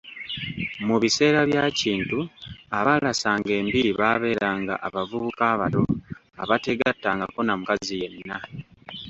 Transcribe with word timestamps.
Mu 0.87 0.95
biseera 1.03 1.39
bya 1.49 1.65
Kintu, 1.79 2.19
abaalasanga 2.79 3.49
embiri 3.59 3.89
baabeeranga 3.99 4.73
abavubuka 4.87 5.43
abato 5.53 5.81
abateegattangako 6.41 7.39
na 7.43 7.53
mukazi 7.59 7.93
yenna. 8.01 8.37